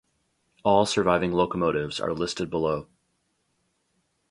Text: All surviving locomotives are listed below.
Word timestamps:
All 0.63 0.87
surviving 0.87 1.31
locomotives 1.31 1.99
are 1.99 2.11
listed 2.11 2.49
below. 2.49 2.87